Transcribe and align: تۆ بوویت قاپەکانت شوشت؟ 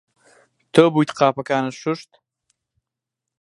تۆ 0.73 0.83
بوویت 0.93 1.11
قاپەکانت 1.17 1.73
شوشت؟ 1.81 2.09